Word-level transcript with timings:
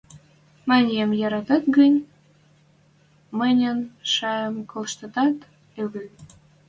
—Мӹньӹм 0.69 1.11
яратет 1.25 1.63
гӹнь, 1.77 1.97
мӹньӹн 3.37 3.79
шаяэм 4.11 4.55
колыштат 4.71 5.37
ыльы. 5.83 6.05